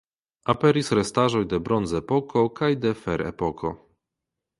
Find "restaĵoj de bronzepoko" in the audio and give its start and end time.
0.99-2.43